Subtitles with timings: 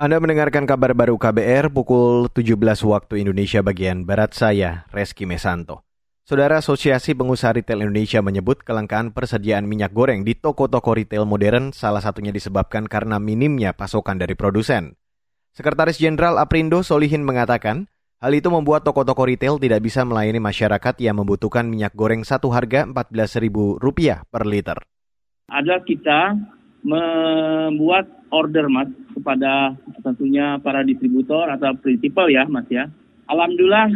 [0.00, 2.56] Anda mendengarkan kabar baru KBR pukul 17
[2.88, 5.84] waktu Indonesia bagian Barat saya, Reski Mesanto.
[6.24, 12.00] Saudara Asosiasi Pengusaha Retail Indonesia menyebut kelangkaan persediaan minyak goreng di toko-toko retail modern salah
[12.00, 14.96] satunya disebabkan karena minimnya pasokan dari produsen.
[15.52, 17.84] Sekretaris Jenderal Aprindo Solihin mengatakan,
[18.24, 22.88] hal itu membuat toko-toko retail tidak bisa melayani masyarakat yang membutuhkan minyak goreng satu harga
[22.88, 24.80] Rp14.000 per liter.
[25.52, 26.40] Adalah kita
[26.80, 28.88] membuat order mas
[29.20, 32.88] kepada tentunya para distributor atau prinsipal ya mas ya.
[33.30, 33.94] Alhamdulillah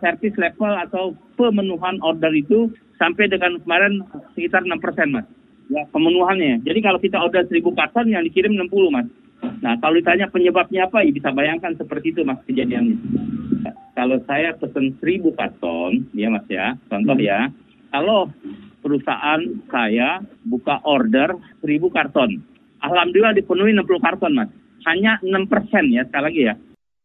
[0.00, 4.00] servis level atau pemenuhan order itu sampai dengan kemarin
[4.32, 5.26] sekitar 6 persen mas.
[5.70, 6.64] Ya, pemenuhannya.
[6.66, 9.06] Jadi kalau kita order 1000 karton yang dikirim 60 mas.
[9.60, 12.96] Nah kalau ditanya penyebabnya apa, ya bisa bayangkan seperti itu mas kejadiannya.
[13.94, 17.52] Kalau saya pesen 1000 karton, ya mas ya, contoh ya.
[17.92, 18.32] Kalau
[18.80, 22.40] perusahaan saya buka order 1000 karton.
[22.80, 24.50] Alhamdulillah dipenuhi 60 karton, Mas.
[24.88, 26.54] Hanya 6 persen ya, sekali lagi ya.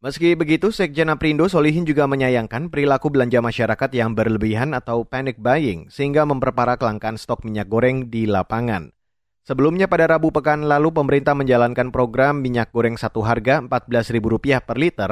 [0.05, 5.89] Meski begitu, Sekjen Aprindo Solihin juga menyayangkan perilaku belanja masyarakat yang berlebihan atau panic buying
[5.89, 8.93] sehingga memperparah kelangkaan stok minyak goreng di lapangan.
[9.45, 15.11] Sebelumnya pada Rabu pekan lalu pemerintah menjalankan program minyak goreng satu harga Rp14.000 per liter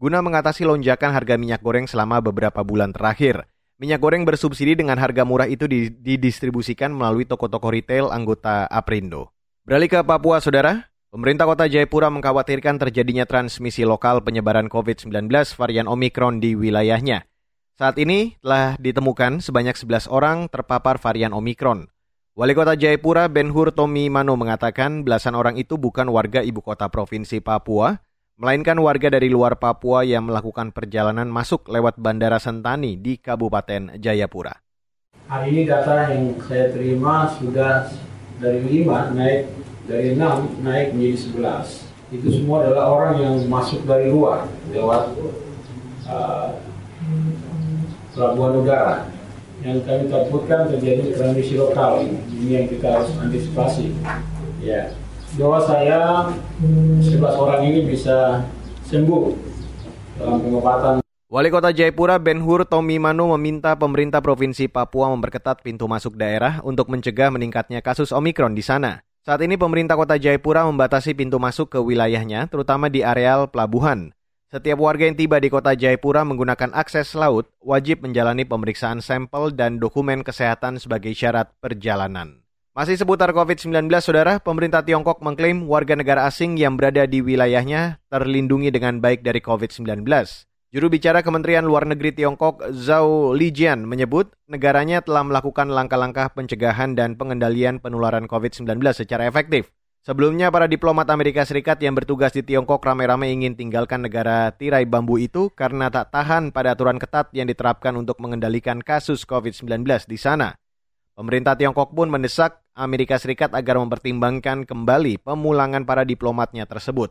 [0.00, 3.44] guna mengatasi lonjakan harga minyak goreng selama beberapa bulan terakhir.
[3.80, 9.32] Minyak goreng bersubsidi dengan harga murah itu didistribusikan melalui toko-toko retail anggota Aprindo.
[9.60, 10.88] Beralih ke Papua, Saudara.
[11.12, 17.28] Pemerintah kota Jayapura mengkhawatirkan terjadinya transmisi lokal penyebaran COVID-19 varian Omikron di wilayahnya.
[17.76, 21.92] Saat ini telah ditemukan sebanyak 11 orang terpapar varian Omikron.
[22.32, 27.44] Wali Kota Jayapura Benhur Tomi Mano mengatakan belasan orang itu bukan warga ibu kota provinsi
[27.44, 28.00] Papua,
[28.40, 34.56] melainkan warga dari luar Papua yang melakukan perjalanan masuk lewat Bandara Sentani di Kabupaten Jayapura.
[35.28, 37.84] Hari ini data yang saya terima sudah
[38.40, 39.40] dari 5 naik
[39.84, 42.16] dari 6 naik menjadi 11.
[42.16, 45.14] Itu semua adalah orang yang masuk dari luar lewat
[46.10, 46.58] uh,
[48.16, 48.96] pelabuhan udara.
[49.60, 53.92] Yang kami takutkan terjadi transmisi lokal ini yang kita harus antisipasi.
[54.64, 54.96] Ya
[55.38, 56.26] bahwa saya
[56.58, 58.42] 11 orang ini bisa
[58.90, 59.36] sembuh
[60.18, 61.09] dalam pengobatan.
[61.30, 66.58] Wali Kota Jayapura Ben Hur Tommy Manu meminta pemerintah Provinsi Papua memperketat pintu masuk daerah
[66.66, 69.06] untuk mencegah meningkatnya kasus Omikron di sana.
[69.22, 74.10] Saat ini pemerintah Kota Jayapura membatasi pintu masuk ke wilayahnya, terutama di areal pelabuhan.
[74.50, 79.78] Setiap warga yang tiba di Kota Jayapura menggunakan akses laut wajib menjalani pemeriksaan sampel dan
[79.78, 82.42] dokumen kesehatan sebagai syarat perjalanan.
[82.74, 88.74] Masih seputar COVID-19, Saudara, pemerintah Tiongkok mengklaim warga negara asing yang berada di wilayahnya terlindungi
[88.74, 90.10] dengan baik dari COVID-19.
[90.70, 97.18] Juru bicara Kementerian Luar Negeri Tiongkok, Zhao Lijian, menyebut negaranya telah melakukan langkah-langkah pencegahan dan
[97.18, 99.74] pengendalian penularan COVID-19 secara efektif.
[100.06, 105.18] Sebelumnya, para diplomat Amerika Serikat yang bertugas di Tiongkok ramai-ramai ingin tinggalkan negara tirai bambu
[105.18, 110.54] itu karena tak tahan pada aturan ketat yang diterapkan untuk mengendalikan kasus COVID-19 di sana.
[111.18, 117.10] Pemerintah Tiongkok pun mendesak Amerika Serikat agar mempertimbangkan kembali pemulangan para diplomatnya tersebut.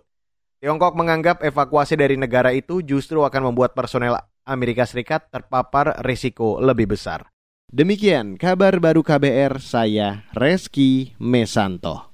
[0.59, 6.91] Tiongkok menganggap evakuasi dari negara itu justru akan membuat personel Amerika Serikat terpapar risiko lebih
[6.91, 7.31] besar.
[7.71, 12.08] Demikian kabar baru KBR saya Reski Mesanto.